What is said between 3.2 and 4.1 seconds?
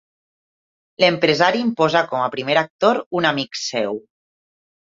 un amic seu.